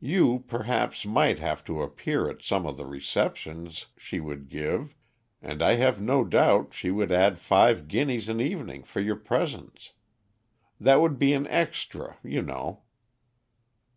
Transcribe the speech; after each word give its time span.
You, 0.00 0.40
perhaps, 0.48 1.06
might 1.06 1.38
have 1.38 1.64
to 1.66 1.80
appear 1.80 2.28
at 2.28 2.42
some 2.42 2.66
of 2.66 2.76
the 2.76 2.84
receptions 2.84 3.86
she 3.96 4.18
would 4.18 4.48
give, 4.48 4.96
and 5.40 5.62
I 5.62 5.74
have 5.76 6.00
no 6.00 6.24
doubt 6.24 6.74
she 6.74 6.90
would 6.90 7.12
add 7.12 7.38
five 7.38 7.86
guineas 7.86 8.28
an 8.28 8.40
evening 8.40 8.82
for 8.82 9.00
your 9.00 9.14
presence. 9.14 9.92
That 10.80 11.00
would 11.00 11.20
be 11.20 11.34
an 11.34 11.46
extra, 11.46 12.18
you 12.24 12.42
know." 12.42 12.82